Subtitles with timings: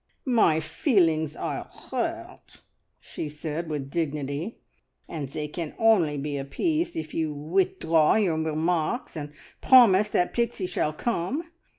[0.25, 2.61] "My feelings are 'urt,"
[2.99, 4.57] she said with dignity,
[5.07, 10.65] "and they can only be appeased if you withdraw your remarks, and promise that Pixie
[10.65, 11.43] shall come.